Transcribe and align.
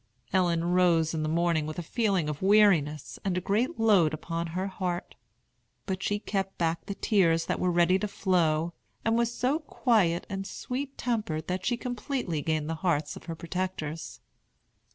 Ellen 0.33 0.63
rose 0.65 1.13
in 1.13 1.21
the 1.21 1.29
morning 1.29 1.67
with 1.67 1.77
a 1.77 1.83
feeling 1.83 2.27
of 2.27 2.41
weariness 2.41 3.19
and 3.23 3.37
a 3.37 3.39
great 3.39 3.79
load 3.79 4.15
upon 4.15 4.47
her 4.47 4.65
heart. 4.65 5.13
But 5.85 6.01
she 6.01 6.17
kept 6.17 6.57
back 6.57 6.87
the 6.87 6.95
tears 6.95 7.45
that 7.45 7.59
were 7.59 7.69
ready 7.69 7.99
to 7.99 8.07
flow, 8.07 8.73
and 9.05 9.15
was 9.15 9.31
so 9.31 9.59
quiet 9.59 10.25
and 10.27 10.47
sweet 10.47 10.97
tempered 10.97 11.45
that 11.49 11.67
she 11.67 11.77
completely 11.77 12.41
gained 12.41 12.67
the 12.67 12.73
hearts 12.81 13.15
of 13.15 13.25
her 13.25 13.35
protectors. 13.35 14.21